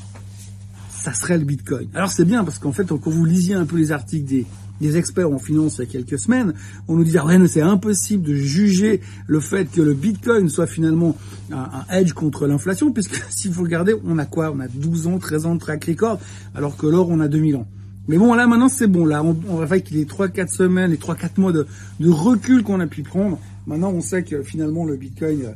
ça 0.91 1.13
serait 1.13 1.39
le 1.39 1.43
Bitcoin. 1.43 1.89
Alors 1.95 2.11
c'est 2.11 2.25
bien 2.25 2.43
parce 2.43 2.59
qu'en 2.59 2.71
fait, 2.71 2.85
quand 2.87 3.07
vous 3.07 3.25
lisiez 3.25 3.55
un 3.55 3.65
peu 3.65 3.77
les 3.77 3.91
articles 3.91 4.25
des, 4.25 4.45
des 4.83 4.97
experts 4.97 5.31
en 5.31 5.39
finance 5.39 5.77
il 5.77 5.85
y 5.85 5.89
a 5.89 5.91
quelques 5.91 6.19
semaines, 6.19 6.53
on 6.87 6.95
nous 6.95 7.03
disait 7.03 7.19
rien, 7.19 7.45
c'est 7.47 7.61
impossible 7.61 8.23
de 8.23 8.35
juger 8.35 9.01
le 9.27 9.39
fait 9.39 9.65
que 9.71 9.81
le 9.81 9.93
Bitcoin 9.93 10.49
soit 10.49 10.67
finalement 10.67 11.15
un, 11.51 11.69
un 11.89 11.93
hedge 11.93 12.13
contre 12.13 12.47
l'inflation, 12.47 12.91
puisque 12.91 13.23
si 13.29 13.47
vous 13.47 13.63
regardez, 13.63 13.95
on 14.05 14.17
a 14.17 14.25
quoi? 14.25 14.51
On 14.55 14.59
a 14.59 14.67
12 14.67 15.07
ans, 15.07 15.17
13 15.17 15.45
ans 15.45 15.55
de 15.55 15.59
track 15.59 15.85
record, 15.85 16.19
alors 16.53 16.77
que 16.77 16.85
l'or, 16.85 17.09
on 17.09 17.19
a 17.19 17.27
2000 17.27 17.55
ans. 17.55 17.67
Mais 18.07 18.17
bon, 18.17 18.33
là, 18.33 18.47
maintenant, 18.47 18.69
c'est 18.69 18.87
bon. 18.87 19.05
Là, 19.05 19.23
on, 19.23 19.37
on 19.47 19.55
va 19.55 19.79
qu'il 19.79 19.97
les 19.97 20.05
3-4 20.05 20.49
semaines, 20.49 20.91
les 20.91 20.97
3-4 20.97 21.29
mois 21.37 21.53
de, 21.53 21.65
de 21.99 22.09
recul 22.09 22.63
qu'on 22.63 22.79
a 22.81 22.87
pu 22.87 23.01
prendre. 23.01 23.39
Maintenant, 23.65 23.91
on 23.91 24.01
sait 24.01 24.23
que 24.23 24.43
finalement, 24.43 24.85
le 24.85 24.97
Bitcoin, 24.97 25.41
euh, 25.45 25.51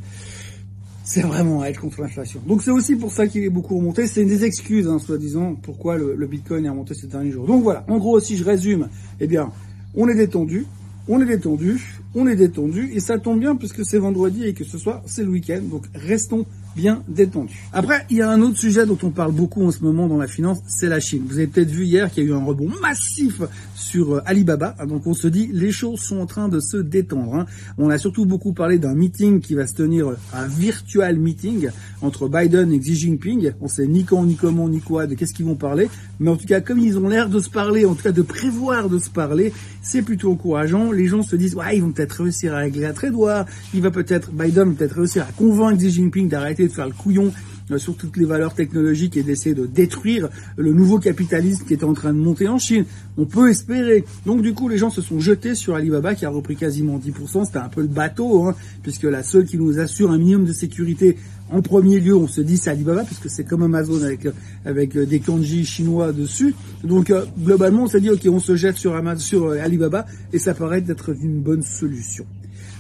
c'est 1.08 1.22
vraiment 1.22 1.62
à 1.62 1.68
être 1.68 1.80
contre 1.80 2.02
l'inflation. 2.02 2.42
Donc, 2.46 2.62
c'est 2.62 2.72
aussi 2.72 2.98
pour 2.98 3.14
ça 3.14 3.28
qu'il 3.28 3.42
est 3.42 3.50
beaucoup 3.50 3.78
remonté. 3.78 4.08
C'est 4.08 4.24
une 4.24 4.28
des 4.28 4.44
excuses, 4.44 4.90
hein, 4.90 5.00
soi-disant, 5.00 5.56
pourquoi 5.56 5.96
le, 5.96 6.16
le, 6.16 6.28
Bitcoin 6.28 6.66
est 6.66 6.70
remonté 6.70 6.96
ces 6.96 7.08
derniers 7.08 7.32
jours. 7.32 7.48
Donc, 7.48 7.64
voilà. 7.64 7.86
En 7.88 7.98
gros, 7.98 8.20
si 8.20 8.36
je 8.36 8.44
résume, 8.44 8.90
eh 9.22 9.28
bien, 9.28 9.52
on 9.96 10.10
est 10.10 10.16
détendu. 10.16 10.66
On 11.08 11.22
est 11.22 11.26
détendu, 11.26 11.80
on 12.16 12.28
est 12.28 12.36
détendu, 12.36 12.92
et 12.94 13.00
ça 13.00 13.18
tombe 13.18 13.40
bien 13.40 13.56
puisque 13.56 13.86
c'est 13.86 13.98
vendredi 13.98 14.44
et 14.44 14.54
que 14.54 14.66
ce 14.66 14.78
soir 14.78 15.02
c'est 15.06 15.24
le 15.24 15.30
week-end, 15.30 15.62
donc 15.62 15.86
restons 15.96 16.46
bien 16.78 17.04
détendu. 17.08 17.54
Après, 17.74 18.06
il 18.12 18.18
y 18.18 18.22
a 18.22 18.30
un 18.30 18.40
autre 18.42 18.58
sujet 18.58 18.86
dont 18.86 18.98
on 19.02 19.10
parle 19.10 19.32
beaucoup 19.32 19.66
en 19.66 19.72
ce 19.72 19.84
moment 19.84 20.08
dans 20.08 20.18
la 20.18 20.28
finance, 20.28 20.60
c'est 20.68 20.88
la 20.88 21.00
Chine. 21.00 21.24
Vous 21.28 21.38
avez 21.38 21.48
peut-être 21.48 21.72
vu 21.72 21.86
hier 21.86 22.12
qu'il 22.12 22.24
y 22.24 22.28
a 22.28 22.30
eu 22.30 22.34
un 22.34 22.44
rebond 22.44 22.70
massif 22.82 23.42
sur 23.74 24.16
euh, 24.16 24.22
Alibaba. 24.26 24.76
Ah, 24.78 24.86
donc 24.86 25.08
on 25.08 25.16
se 25.16 25.28
dit, 25.28 25.50
les 25.52 25.72
choses 25.72 26.00
sont 26.00 26.20
en 26.20 26.28
train 26.28 26.50
de 26.50 26.60
se 26.60 26.78
détendre. 26.78 27.36
Hein. 27.36 27.46
On 27.80 27.90
a 27.90 27.98
surtout 27.98 28.26
beaucoup 28.26 28.54
parlé 28.54 28.78
d'un 28.78 28.94
meeting 28.94 29.42
qui 29.42 29.56
va 29.56 29.66
se 29.66 29.74
tenir, 29.74 30.16
un 30.34 30.48
virtual 30.48 31.18
meeting 31.18 31.70
entre 32.02 32.30
Biden 32.30 32.72
et 32.72 32.80
Xi 32.80 32.96
Jinping. 32.96 33.54
On 33.60 33.68
sait 33.68 33.88
ni 33.88 34.04
quand, 34.04 34.24
ni 34.24 34.36
comment, 34.36 34.70
ni 34.70 34.80
quoi, 34.80 35.08
de 35.08 35.16
qu'est-ce 35.16 35.34
qu'ils 35.34 35.46
vont 35.46 35.56
parler. 35.56 35.90
Mais 36.20 36.30
en 36.30 36.38
tout 36.38 36.46
cas, 36.46 36.62
comme 36.62 36.80
ils 36.80 36.98
ont 37.00 37.10
l'air 37.10 37.30
de 37.30 37.40
se 37.40 37.50
parler, 37.50 37.86
en 37.86 37.96
tout 37.96 38.04
cas 38.04 38.12
de 38.12 38.22
prévoir 38.22 38.88
de 38.90 39.00
se 39.00 39.10
parler, 39.10 39.52
c'est 39.82 40.04
plutôt 40.04 40.32
encourageant. 40.32 40.92
Les 40.92 41.08
gens 41.08 41.24
se 41.24 41.36
disent, 41.36 41.56
ouais, 41.56 41.78
ils 41.78 41.82
vont 41.82 41.92
peut-être 41.92 42.22
réussir 42.22 42.54
à 42.54 42.60
régler 42.60 42.86
à 42.86 42.94
trade-war. 42.94 43.46
Il 43.74 43.82
va 43.82 43.90
peut-être, 43.90 44.32
Biden 44.32 44.76
peut-être 44.76 44.98
réussir 44.98 45.24
à 45.24 45.32
convaincre 45.32 45.78
Xi 45.78 45.90
Jinping 45.90 46.30
d'arrêter 46.30 46.67
de 46.68 46.74
faire 46.74 46.88
le 46.88 46.94
couillon 46.94 47.32
euh, 47.72 47.78
sur 47.78 47.96
toutes 47.96 48.18
les 48.18 48.26
valeurs 48.26 48.54
technologiques 48.54 49.18
et 49.18 49.24
d'essayer 49.24 49.56
de 49.56 49.66
détruire 49.66 50.30
le 50.56 50.72
nouveau 50.72 51.00
capitalisme 51.00 51.66
qui 51.66 51.74
est 51.74 51.84
en 51.84 51.94
train 51.94 52.14
de 52.14 52.20
monter 52.20 52.48
en 52.48 52.58
Chine. 52.58 52.86
On 53.18 53.26
peut 53.26 53.50
espérer. 53.50 54.06
Donc 54.26 54.42
du 54.42 54.54
coup, 54.54 54.70
les 54.70 54.78
gens 54.78 54.90
se 54.90 55.02
sont 55.02 55.20
jetés 55.20 55.56
sur 55.56 55.76
Alibaba 55.76 56.16
qui 56.16 56.26
a 56.26 56.30
repris 56.30 56.56
quasiment 56.56 56.98
10%. 56.98 57.46
C'était 57.46 57.58
un 57.58 57.70
peu 57.70 57.82
le 57.82 57.88
bateau, 57.88 58.48
hein, 58.48 58.56
puisque 58.84 59.04
la 59.04 59.24
seule 59.24 59.46
qui 59.46 59.58
nous 59.58 59.80
assure 59.80 60.12
un 60.12 60.18
minimum 60.18 60.46
de 60.46 60.54
sécurité 60.54 61.18
en 61.50 61.62
premier 61.62 62.00
lieu, 62.00 62.16
on 62.16 62.28
se 62.28 62.42
dit 62.42 62.58
c'est 62.58 62.70
Alibaba, 62.70 63.04
puisque 63.04 63.30
c'est 63.30 63.46
comme 63.46 63.64
Amazon 63.64 64.02
avec, 64.04 64.28
avec 64.66 64.96
euh, 64.98 65.06
des 65.06 65.20
kanji 65.20 65.66
chinois 65.66 66.12
dessus. 66.12 66.54
Donc 66.84 67.10
euh, 67.10 67.26
globalement, 67.40 67.84
on 67.84 67.88
s'est 67.88 68.02
dit, 68.02 68.10
ok, 68.10 68.22
on 68.30 68.40
se 68.40 68.56
jette 68.56 68.76
sur, 68.76 68.96
sur 69.18 69.50
Alibaba, 69.52 70.06
et 70.34 70.40
ça 70.40 70.54
paraît 70.54 70.82
d'être 70.82 71.16
une 71.22 71.42
bonne 71.42 71.64
solution. 71.64 72.26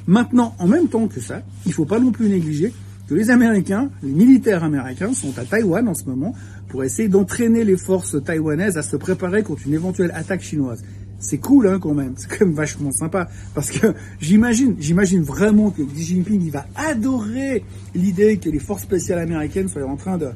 Maintenant, 0.05 0.55
en 0.59 0.67
même 0.67 0.87
temps 0.87 1.07
que 1.07 1.19
ça, 1.19 1.41
il 1.65 1.69
ne 1.69 1.73
faut 1.73 1.85
pas 1.85 1.99
non 1.99 2.11
plus 2.11 2.29
négliger 2.29 2.73
que 3.07 3.15
les 3.15 3.29
Américains, 3.29 3.89
les 4.03 4.11
militaires 4.11 4.63
américains 4.63 5.13
sont 5.13 5.37
à 5.39 5.45
Taïwan 5.45 5.87
en 5.87 5.93
ce 5.93 6.05
moment 6.05 6.33
pour 6.67 6.83
essayer 6.83 7.07
d'entraîner 7.07 7.63
les 7.63 7.77
forces 7.77 8.21
taïwanaises 8.23 8.77
à 8.77 8.83
se 8.83 8.97
préparer 8.97 9.43
contre 9.43 9.61
une 9.65 9.73
éventuelle 9.73 10.11
attaque 10.13 10.41
chinoise. 10.41 10.83
C'est 11.19 11.37
cool 11.37 11.67
hein, 11.67 11.79
quand 11.79 11.93
même, 11.93 12.13
c'est 12.17 12.29
quand 12.29 12.45
même 12.45 12.53
vachement 12.53 12.91
sympa 12.91 13.29
parce 13.55 13.71
que 13.71 13.93
j'imagine, 14.19 14.75
j'imagine 14.79 15.23
vraiment 15.23 15.71
que 15.71 15.81
Xi 15.81 16.03
Jinping 16.03 16.41
il 16.43 16.51
va 16.51 16.65
adorer 16.75 17.63
l'idée 17.95 18.37
que 18.37 18.49
les 18.49 18.59
forces 18.59 18.83
spéciales 18.83 19.19
américaines 19.19 19.69
soient 19.69 19.85
en 19.85 19.95
train 19.95 20.17
de 20.17 20.27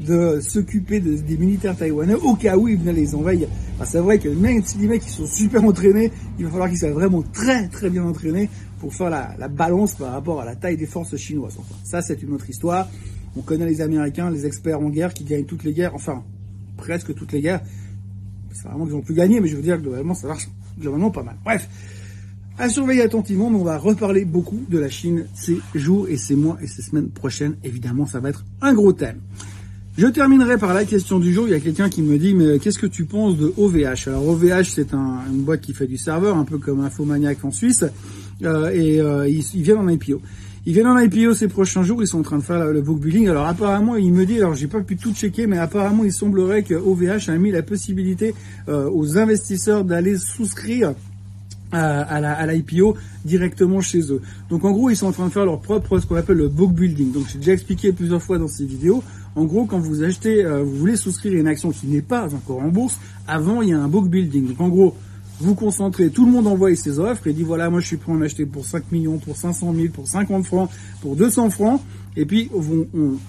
de 0.00 0.40
s'occuper 0.40 1.00
des 1.00 1.36
militaires 1.36 1.76
taïwanais 1.76 2.14
au 2.14 2.34
cas 2.34 2.56
où 2.56 2.68
ils 2.68 2.78
venaient 2.78 2.94
les 2.94 3.14
envahir. 3.14 3.48
c'est 3.84 3.98
vrai 3.98 4.18
que 4.18 4.28
même 4.28 4.62
si 4.64 4.78
les 4.78 4.88
mecs 4.88 5.02
qui 5.02 5.10
sont 5.10 5.26
super 5.26 5.62
entraînés, 5.62 6.10
il 6.38 6.46
va 6.46 6.50
falloir 6.50 6.68
qu'ils 6.68 6.78
soient 6.78 6.90
vraiment 6.90 7.22
très 7.22 7.68
très 7.68 7.90
bien 7.90 8.04
entraînés 8.04 8.48
pour 8.78 8.94
faire 8.94 9.10
la, 9.10 9.34
la, 9.38 9.48
balance 9.48 9.94
par 9.94 10.12
rapport 10.12 10.40
à 10.40 10.46
la 10.46 10.56
taille 10.56 10.78
des 10.78 10.86
forces 10.86 11.16
chinoises. 11.16 11.58
Ça 11.84 12.00
c'est 12.00 12.22
une 12.22 12.32
autre 12.32 12.48
histoire. 12.48 12.88
On 13.36 13.42
connaît 13.42 13.66
les 13.66 13.82
Américains, 13.82 14.30
les 14.30 14.46
experts 14.46 14.80
en 14.80 14.88
guerre 14.88 15.12
qui 15.12 15.24
gagnent 15.24 15.44
toutes 15.44 15.64
les 15.64 15.74
guerres, 15.74 15.94
enfin 15.94 16.24
presque 16.78 17.14
toutes 17.14 17.32
les 17.32 17.42
guerres. 17.42 17.60
C'est 18.52 18.68
vraiment 18.68 18.86
qu'ils 18.86 18.94
ont 18.94 19.02
pu 19.02 19.12
gagner, 19.12 19.40
mais 19.40 19.48
je 19.48 19.56
veux 19.56 19.62
dire 19.62 19.78
globalement 19.78 20.14
ça 20.14 20.28
marche 20.28 20.48
globalement 20.78 21.10
pas 21.10 21.22
mal. 21.22 21.36
Bref. 21.44 21.68
À 22.58 22.68
surveiller 22.68 23.02
attentivement, 23.02 23.48
mais 23.48 23.56
on 23.56 23.64
va 23.64 23.78
reparler 23.78 24.26
beaucoup 24.26 24.60
de 24.68 24.78
la 24.78 24.90
Chine 24.90 25.26
ces 25.34 25.58
jours 25.74 26.08
et 26.08 26.18
ces 26.18 26.36
mois 26.36 26.58
et 26.60 26.66
ces 26.66 26.82
semaines 26.82 27.08
prochaines. 27.08 27.56
Évidemment, 27.64 28.04
ça 28.04 28.20
va 28.20 28.28
être 28.28 28.44
un 28.60 28.74
gros 28.74 28.92
thème. 28.92 29.20
Je 29.98 30.06
terminerai 30.06 30.56
par 30.56 30.72
la 30.72 30.84
question 30.84 31.18
du 31.18 31.32
jour. 31.32 31.48
Il 31.48 31.50
y 31.50 31.54
a 31.54 31.60
quelqu'un 31.60 31.88
qui 31.88 32.00
me 32.00 32.16
dit, 32.16 32.32
mais 32.32 32.58
qu'est-ce 32.58 32.78
que 32.78 32.86
tu 32.86 33.04
penses 33.04 33.36
de 33.36 33.52
OVH 33.56 34.06
Alors 34.08 34.28
OVH, 34.28 34.70
c'est 34.74 34.94
un, 34.94 35.18
une 35.30 35.42
boîte 35.42 35.60
qui 35.60 35.74
fait 35.74 35.86
du 35.86 35.98
serveur, 35.98 36.36
un 36.36 36.44
peu 36.44 36.58
comme 36.58 36.80
Infomaniac 36.80 37.44
en 37.44 37.50
Suisse, 37.50 37.84
euh, 38.42 38.70
et 38.70 39.00
euh, 39.00 39.28
ils, 39.28 39.42
viennent 39.62 39.78
en 39.78 39.88
IPO. 39.88 40.22
Ils 40.64 40.72
viennent 40.74 40.86
en 40.86 40.98
IPO 40.98 41.34
ces 41.34 41.48
prochains 41.48 41.82
jours, 41.82 42.02
ils 42.02 42.06
sont 42.06 42.20
en 42.20 42.22
train 42.22 42.38
de 42.38 42.42
faire 42.42 42.64
le 42.66 42.80
book 42.80 43.00
building. 43.00 43.28
Alors 43.28 43.46
apparemment, 43.46 43.96
il 43.96 44.12
me 44.12 44.24
dit, 44.24 44.36
alors 44.36 44.54
j'ai 44.54 44.68
pas 44.68 44.80
pu 44.80 44.96
tout 44.96 45.12
checker, 45.12 45.46
mais 45.46 45.58
apparemment 45.58 46.04
il 46.04 46.12
semblerait 46.12 46.62
que 46.62 46.74
OVH 46.74 47.28
a 47.28 47.36
mis 47.36 47.50
la 47.50 47.62
possibilité 47.62 48.34
euh, 48.68 48.88
aux 48.90 49.18
investisseurs 49.18 49.84
d'aller 49.84 50.16
souscrire 50.16 50.94
à, 51.72 52.20
la, 52.20 52.46
l'IPO 52.52 52.96
directement 53.24 53.80
chez 53.80 54.12
eux. 54.12 54.20
Donc 54.48 54.64
en 54.64 54.72
gros, 54.72 54.90
ils 54.90 54.96
sont 54.96 55.06
en 55.06 55.12
train 55.12 55.26
de 55.26 55.32
faire 55.32 55.44
leur 55.44 55.60
propre 55.60 55.98
ce 55.98 56.06
qu'on 56.06 56.16
appelle 56.16 56.38
le 56.38 56.48
book 56.48 56.72
building. 56.72 57.12
Donc 57.12 57.24
j'ai 57.30 57.38
déjà 57.38 57.52
expliqué 57.52 57.92
plusieurs 57.92 58.22
fois 58.22 58.38
dans 58.38 58.48
ces 58.48 58.64
vidéos. 58.64 59.02
En 59.36 59.44
gros, 59.44 59.64
quand 59.64 59.78
vous 59.78 60.02
achetez, 60.02 60.44
euh, 60.44 60.62
vous 60.62 60.76
voulez 60.76 60.96
souscrire 60.96 61.38
une 61.38 61.46
action 61.46 61.70
qui 61.70 61.86
n'est 61.86 62.02
pas 62.02 62.26
encore 62.34 62.58
en 62.58 62.68
bourse, 62.68 62.98
avant 63.28 63.62
il 63.62 63.68
y 63.68 63.72
a 63.72 63.78
un 63.78 63.88
book 63.88 64.08
building. 64.08 64.48
Donc 64.48 64.60
en 64.60 64.68
gros, 64.68 64.96
vous 65.40 65.54
concentrez, 65.54 66.10
tout 66.10 66.26
le 66.26 66.32
monde 66.32 66.46
envoie 66.46 66.74
ses 66.76 66.98
offres 66.98 67.26
et 67.26 67.32
dit 67.32 67.42
voilà, 67.42 67.70
moi 67.70 67.80
je 67.80 67.86
suis 67.86 67.96
prêt 67.96 68.12
à 68.12 68.14
en 68.14 68.20
acheter 68.20 68.44
pour 68.44 68.66
5 68.66 68.92
millions, 68.92 69.18
pour 69.18 69.36
500 69.36 69.74
000, 69.74 69.88
pour 69.92 70.06
50 70.06 70.44
francs, 70.44 70.70
pour 71.00 71.16
200 71.16 71.50
francs. 71.50 71.80
Et 72.16 72.26
puis 72.26 72.50
on, 72.52 72.86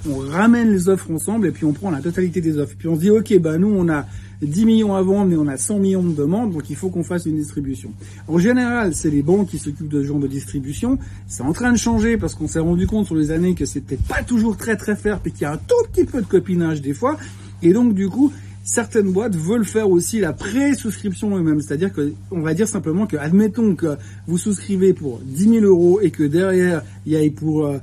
on, 0.09 0.17
ramène 0.17 0.71
les 0.71 0.89
offres 0.89 1.11
ensemble 1.11 1.47
et 1.47 1.51
puis 1.51 1.65
on 1.65 1.71
prend 1.71 1.91
la 1.91 2.01
totalité 2.01 2.41
des 2.41 2.57
offres. 2.57 2.75
Puis 2.77 2.87
on 2.87 2.95
se 2.95 3.01
dit 3.01 3.11
ok, 3.11 3.39
bah 3.39 3.57
nous 3.57 3.69
on 3.69 3.87
a 3.89 4.05
10 4.41 4.65
millions 4.65 4.95
à 4.95 5.01
vendre, 5.01 5.27
mais 5.27 5.35
on 5.35 5.47
a 5.47 5.57
100 5.57 5.79
millions 5.79 6.03
de 6.03 6.13
demandes, 6.13 6.51
donc 6.51 6.69
il 6.69 6.75
faut 6.75 6.89
qu'on 6.89 7.03
fasse 7.03 7.25
une 7.25 7.35
distribution. 7.35 7.91
En 8.27 8.37
général, 8.39 8.93
c'est 8.95 9.09
les 9.09 9.21
banques 9.21 9.49
qui 9.49 9.59
s'occupent 9.59 9.89
de 9.89 10.01
ce 10.01 10.07
genre 10.07 10.19
de 10.19 10.27
distribution. 10.27 10.97
C'est 11.27 11.43
en 11.43 11.53
train 11.53 11.71
de 11.71 11.77
changer 11.77 12.17
parce 12.17 12.35
qu'on 12.35 12.47
s'est 12.47 12.59
rendu 12.59 12.87
compte 12.87 13.05
sur 13.05 13.15
les 13.15 13.31
années 13.31 13.55
que 13.55 13.65
c'était 13.65 13.97
pas 13.97 14.23
toujours 14.23 14.57
très 14.57 14.75
très 14.75 14.95
fair, 14.95 15.19
puis 15.19 15.31
qu'il 15.31 15.43
y 15.43 15.45
a 15.45 15.53
un 15.53 15.57
tout 15.57 15.75
petit 15.91 16.05
peu 16.05 16.21
de 16.21 16.27
copinage 16.27 16.81
des 16.81 16.93
fois. 16.93 17.17
Et 17.61 17.73
donc 17.73 17.93
du 17.93 18.09
coup, 18.09 18.31
certaines 18.63 19.11
boîtes 19.11 19.35
veulent 19.35 19.65
faire 19.65 19.89
aussi 19.89 20.19
la 20.19 20.33
pré-souscription 20.33 21.35
eux-mêmes. 21.37 21.61
C'est-à-dire 21.61 21.93
que, 21.93 22.13
on 22.31 22.41
va 22.41 22.53
dire 22.53 22.67
simplement 22.67 23.05
que, 23.07 23.17
admettons 23.17 23.75
que 23.75 23.97
vous 24.27 24.37
souscrivez 24.37 24.93
pour 24.93 25.19
10 25.23 25.49
000 25.49 25.65
euros 25.65 25.99
et 26.01 26.11
que 26.11 26.23
derrière, 26.23 26.81
il 27.05 27.13
y 27.13 27.15
ait 27.15 27.29
pour 27.29 27.65
euh, 27.65 27.77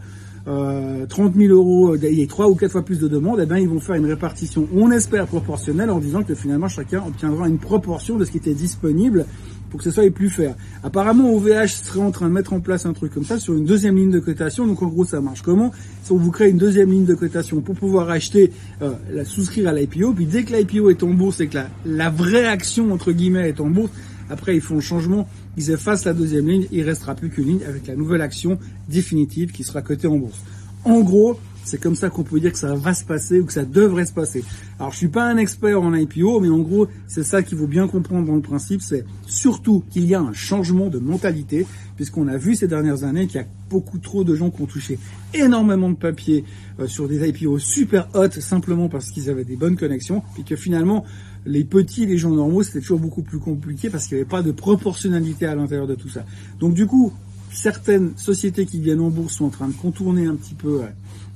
euh, 0.48 1.06
30 1.06 1.34
000 1.34 1.54
euros, 1.54 1.94
il 1.96 2.14
y 2.14 2.22
ait 2.22 2.26
trois 2.26 2.48
ou 2.48 2.54
quatre 2.54 2.72
fois 2.72 2.84
plus 2.84 2.98
de 2.98 3.06
demandes, 3.08 3.40
eh 3.42 3.46
ben, 3.46 3.58
ils 3.58 3.68
vont 3.68 3.80
faire 3.80 3.96
une 3.96 4.06
répartition, 4.06 4.66
on 4.74 4.90
espère, 4.90 5.26
proportionnelle 5.26 5.90
en 5.90 5.98
disant 5.98 6.22
que 6.22 6.34
finalement 6.34 6.68
chacun 6.68 7.02
obtiendra 7.06 7.48
une 7.48 7.58
proportion 7.58 8.16
de 8.16 8.24
ce 8.24 8.30
qui 8.30 8.38
était 8.38 8.54
disponible 8.54 9.26
pour 9.70 9.78
que 9.78 9.84
ce 9.84 9.90
soit 9.90 10.10
plus 10.10 10.30
faire. 10.30 10.54
Apparemment, 10.82 11.30
OVH 11.34 11.82
serait 11.84 12.00
en 12.00 12.10
train 12.10 12.28
de 12.28 12.32
mettre 12.32 12.52
en 12.52 12.60
place 12.60 12.86
un 12.86 12.94
truc 12.94 13.12
comme 13.12 13.24
ça 13.24 13.38
sur 13.38 13.54
une 13.54 13.66
deuxième 13.66 13.96
ligne 13.96 14.10
de 14.10 14.18
cotation. 14.18 14.66
Donc 14.66 14.82
en 14.82 14.86
gros, 14.86 15.04
ça 15.04 15.20
marche 15.20 15.42
comment? 15.42 15.72
Si 16.02 16.12
on 16.12 16.16
vous 16.16 16.30
crée 16.30 16.48
une 16.48 16.56
deuxième 16.56 16.90
ligne 16.90 17.04
de 17.04 17.14
cotation 17.14 17.60
pour 17.60 17.74
pouvoir 17.74 18.08
acheter, 18.08 18.50
euh, 18.80 18.92
la, 19.12 19.26
souscrire 19.26 19.68
à 19.68 19.72
l'IPO, 19.72 20.12
puis 20.14 20.24
dès 20.24 20.44
que 20.44 20.54
l'IPO 20.54 20.90
est 20.90 21.02
en 21.02 21.10
bourse 21.10 21.40
et 21.40 21.48
que 21.48 21.56
la, 21.56 21.68
la 21.84 22.10
vraie 22.10 22.46
action 22.46 22.92
entre 22.92 23.12
guillemets 23.12 23.50
est 23.50 23.60
en 23.60 23.68
bourse, 23.68 23.90
après 24.30 24.54
ils 24.54 24.60
font 24.60 24.74
le 24.76 24.80
changement, 24.80 25.28
ils 25.56 25.70
effacent 25.70 26.04
la 26.04 26.14
deuxième 26.14 26.48
ligne, 26.48 26.66
il 26.72 26.82
restera 26.82 27.14
plus 27.14 27.30
qu'une 27.30 27.46
ligne 27.46 27.64
avec 27.66 27.86
la 27.86 27.96
nouvelle 27.96 28.22
action 28.22 28.58
définitive 28.88 29.52
qui 29.52 29.64
sera 29.64 29.82
cotée 29.82 30.06
en 30.06 30.16
bourse. 30.16 30.40
En 30.84 31.00
gros, 31.00 31.38
c'est 31.68 31.78
comme 31.78 31.94
ça 31.94 32.08
qu'on 32.08 32.22
peut 32.22 32.40
dire 32.40 32.52
que 32.52 32.58
ça 32.58 32.74
va 32.74 32.94
se 32.94 33.04
passer 33.04 33.40
ou 33.40 33.44
que 33.44 33.52
ça 33.52 33.64
devrait 33.64 34.06
se 34.06 34.12
passer. 34.12 34.42
Alors 34.78 34.92
je 34.92 34.96
suis 34.96 35.08
pas 35.08 35.24
un 35.24 35.36
expert 35.36 35.80
en 35.80 35.94
IPO, 35.94 36.40
mais 36.40 36.48
en 36.48 36.58
gros 36.58 36.88
c'est 37.06 37.22
ça 37.22 37.42
qu'il 37.42 37.58
faut 37.58 37.66
bien 37.66 37.86
comprendre 37.88 38.26
dans 38.26 38.34
le 38.34 38.40
principe, 38.40 38.80
c'est 38.80 39.04
surtout 39.26 39.84
qu'il 39.90 40.06
y 40.06 40.14
a 40.14 40.20
un 40.20 40.32
changement 40.32 40.88
de 40.88 40.98
mentalité, 40.98 41.66
puisqu'on 41.96 42.26
a 42.28 42.36
vu 42.36 42.56
ces 42.56 42.68
dernières 42.68 43.04
années 43.04 43.26
qu'il 43.26 43.40
y 43.40 43.44
a 43.44 43.46
beaucoup 43.68 43.98
trop 43.98 44.24
de 44.24 44.34
gens 44.34 44.50
qui 44.50 44.62
ont 44.62 44.66
touché 44.66 44.98
énormément 45.34 45.90
de 45.90 45.96
papier 45.96 46.44
euh, 46.80 46.86
sur 46.86 47.06
des 47.06 47.28
IPO 47.28 47.58
super 47.58 48.08
hautes 48.14 48.40
simplement 48.40 48.88
parce 48.88 49.10
qu'ils 49.10 49.28
avaient 49.28 49.44
des 49.44 49.56
bonnes 49.56 49.76
connexions, 49.76 50.22
et 50.38 50.42
que 50.44 50.56
finalement 50.56 51.04
les 51.44 51.64
petits, 51.64 52.06
les 52.06 52.18
gens 52.18 52.30
normaux, 52.30 52.62
c'était 52.62 52.80
toujours 52.80 52.98
beaucoup 52.98 53.22
plus 53.22 53.38
compliqué 53.38 53.90
parce 53.90 54.06
qu'il 54.06 54.16
n'y 54.16 54.22
avait 54.22 54.28
pas 54.28 54.42
de 54.42 54.52
proportionnalité 54.52 55.46
à 55.46 55.54
l'intérieur 55.54 55.86
de 55.86 55.94
tout 55.94 56.08
ça. 56.08 56.24
Donc 56.60 56.74
du 56.74 56.86
coup, 56.86 57.12
certaines 57.52 58.16
sociétés 58.16 58.66
qui 58.66 58.80
viennent 58.80 59.00
en 59.00 59.10
bourse 59.10 59.34
sont 59.34 59.46
en 59.46 59.50
train 59.50 59.68
de 59.68 59.74
contourner 59.74 60.26
un 60.26 60.34
petit 60.34 60.54
peu 60.54 60.80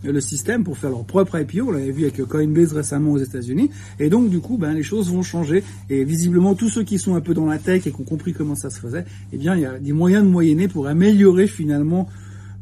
le 0.04 0.20
système 0.20 0.64
pour 0.64 0.78
faire 0.78 0.90
leur 0.90 1.04
propre 1.04 1.38
IPO. 1.38 1.68
On 1.68 1.70
l'avait 1.70 1.92
vu 1.92 2.02
avec 2.02 2.22
Coinbase 2.24 2.72
récemment 2.72 3.12
aux 3.12 3.18
États-Unis. 3.18 3.70
Et 3.98 4.10
donc, 4.10 4.30
du 4.30 4.40
coup, 4.40 4.58
ben, 4.58 4.72
les 4.72 4.82
choses 4.82 5.10
vont 5.10 5.22
changer. 5.22 5.62
Et 5.90 6.04
visiblement, 6.04 6.54
tous 6.54 6.68
ceux 6.68 6.82
qui 6.82 6.98
sont 6.98 7.14
un 7.14 7.20
peu 7.20 7.34
dans 7.34 7.46
la 7.46 7.58
tech 7.58 7.86
et 7.86 7.92
qui 7.92 8.00
ont 8.00 8.04
compris 8.04 8.32
comment 8.32 8.54
ça 8.54 8.70
se 8.70 8.80
faisait, 8.80 9.04
eh 9.32 9.36
bien, 9.36 9.54
il 9.54 9.62
y 9.62 9.66
a 9.66 9.78
des 9.78 9.92
moyens 9.92 10.24
de 10.24 10.28
moyenner 10.28 10.68
pour 10.68 10.86
améliorer 10.86 11.46
finalement 11.46 12.08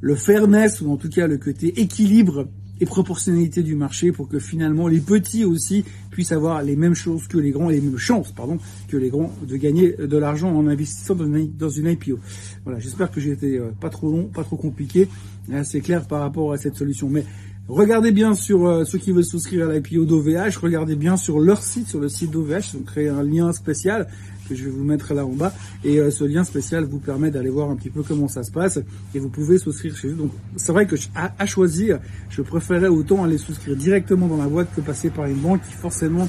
le 0.01 0.15
fairness 0.15 0.81
ou 0.81 0.91
en 0.91 0.97
tout 0.97 1.11
cas 1.11 1.27
le 1.27 1.37
côté 1.37 1.81
équilibre 1.81 2.49
et 2.81 2.87
proportionnalité 2.87 3.63
du 3.63 3.75
marché 3.75 4.13
pour 4.13 4.29
que 4.29 4.39
finalement 4.39 4.89
les 4.89 5.01
petits 5.01 5.45
aussi 5.45 5.85
puissent 6.11 6.33
avoir 6.33 6.63
les 6.63 6.77
mêmes 6.77 6.95
choses 6.95 7.29
que 7.29 7.39
les 7.39 7.51
grands, 7.51 7.69
les 7.69 7.81
mêmes 7.81 7.99
chances, 7.99 8.33
pardon, 8.33 8.59
que 8.89 8.97
les 8.97 9.11
grands 9.11 9.33
de 9.47 9.57
gagner 9.57 9.93
de 9.93 10.17
l'argent 10.17 10.51
en 10.55 10.67
investissant 10.67 11.15
dans 11.15 11.69
une, 11.69 11.87
IPO. 11.87 12.19
Voilà, 12.65 12.79
j'espère 12.79 13.11
que 13.11 13.21
j'ai 13.21 13.33
été 13.33 13.59
euh, 13.59 13.71
pas 13.81 13.91
trop 13.91 14.11
long, 14.11 14.25
pas 14.25 14.45
trop 14.45 14.57
compliqué, 14.57 15.09
assez 15.53 15.81
clair 15.81 16.07
par 16.07 16.21
rapport 16.21 16.53
à 16.53 16.57
cette 16.57 16.77
solution. 16.77 17.09
Mais 17.09 17.25
regardez 17.69 18.13
bien 18.13 18.35
sur 18.35 18.67
euh, 18.67 18.85
ceux 18.85 18.99
qui 18.99 19.13
veulent 19.13 19.25
souscrire 19.25 19.69
à 19.69 19.73
l'IPO 19.73 20.05
d'OVH, 20.05 20.57
regardez 20.61 20.97
bien 20.97 21.17
sur 21.17 21.41
leur 21.41 21.63
site, 21.63 21.89
sur 21.89 22.01
le 22.01 22.09
site 22.09 22.31
d'OVH, 22.31 22.75
ils 22.75 22.77
ont 22.79 22.83
créé 22.83 23.09
un 23.09 23.23
lien 23.23 23.53
spécial 23.53 24.09
que 24.55 24.61
je 24.61 24.65
vais 24.65 24.71
vous 24.71 24.85
mettre 24.85 25.15
là 25.15 25.25
en 25.25 25.33
bas. 25.33 25.53
Et 25.85 25.99
euh, 25.99 26.11
ce 26.11 26.25
lien 26.25 26.45
spécial 26.45 26.85
vous 26.85 26.99
permet 26.99 27.31
d'aller 27.31 27.51
voir 27.51 27.71
un 27.71 27.77
petit 27.77 27.91
peu 27.91 28.03
comment 28.03 28.29
ça 28.29 28.43
se 28.43 28.51
passe. 28.51 28.79
Et 29.15 29.19
vous 29.19 29.29
pouvez 29.29 29.59
souscrire 29.59 29.97
chez 29.97 30.09
eux. 30.09 30.15
Donc 30.15 30.33
c'est 30.57 30.73
vrai 30.73 30.87
que 30.87 30.97
à, 31.15 31.47
choisir, 31.47 32.01
je 32.29 32.43
préférerais 32.43 32.89
autant 32.89 33.25
aller 33.25 33.39
souscrire 33.39 33.77
directement 33.77 34.27
dans 34.27 34.37
la 34.37 34.49
boîte 34.49 34.69
que 34.75 34.81
passer 34.81 35.11
par 35.11 35.27
une 35.27 35.39
banque 35.39 35.63
qui 35.67 35.75
forcément 35.75 36.29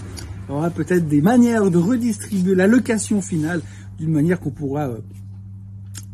aura 0.49 0.69
peut-être 0.69 1.07
des 1.07 1.21
manières 1.21 1.69
de 1.69 1.77
redistribuer 1.77 2.55
la 2.55 2.67
location 2.67 3.21
finale 3.21 3.61
d'une 3.99 4.11
manière 4.11 4.39
qu'on 4.39 4.51
pourra 4.51 4.89
euh, 4.89 4.97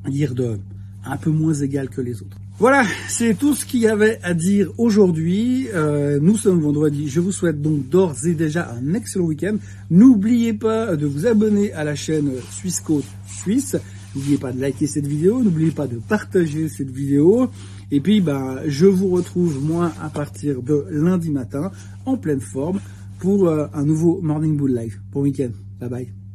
dire 0.10 0.34
de 0.34 0.60
un 1.06 1.18
peu 1.18 1.30
moins 1.30 1.54
égale 1.54 1.90
que 1.90 2.02
les 2.02 2.22
autres. 2.22 2.38
Voilà, 2.60 2.86
c'est 3.08 3.36
tout 3.36 3.54
ce 3.54 3.68
qu'il 3.68 3.82
y 3.82 3.88
avait 3.88 4.20
à 4.24 4.34
dire 4.34 4.72
aujourd'hui. 4.80 5.68
Euh, 5.76 6.18
nous 6.20 6.38
sommes 6.38 6.60
vendredi. 6.60 7.08
Je 7.08 7.20
vous 7.20 7.32
souhaite 7.32 7.62
donc 7.62 7.88
d'ores 7.88 8.26
et 8.26 8.34
déjà 8.34 8.72
un 8.72 8.96
excellent 8.96 9.26
week-end. 9.26 9.58
N'oubliez 9.92 10.54
pas 10.54 10.96
de 10.96 11.06
vous 11.06 11.28
abonner 11.28 11.72
à 11.74 11.84
la 11.84 11.94
chaîne 11.94 12.32
Suisse 12.50 12.80
Côte 12.80 13.06
Suisse. 13.28 13.76
N'oubliez 14.16 14.40
pas 14.40 14.52
de 14.52 14.60
liker 14.60 14.88
cette 14.88 15.06
vidéo. 15.06 15.44
N'oubliez 15.44 15.70
pas 15.70 15.86
de 15.86 15.98
partager 15.98 16.68
cette 16.68 16.90
vidéo. 16.90 17.48
Et 17.92 18.00
puis, 18.00 18.22
bah, 18.22 18.62
je 18.66 18.88
vous 18.88 19.10
retrouve 19.10 19.64
moi 19.64 19.92
à 20.02 20.10
partir 20.10 20.64
de 20.64 20.84
lundi 20.90 21.30
matin 21.30 21.72
en 22.08 22.18
pleine 22.18 22.42
forme 22.42 22.80
pour 23.20 23.48
euh, 23.48 23.68
un 23.76 23.84
nouveau 23.84 24.20
Morning 24.24 24.58
Bull 24.58 24.74
Live. 24.74 25.00
Bon 25.12 25.22
week-end. 25.22 25.52
Bye 25.80 25.90
bye. 25.90 26.26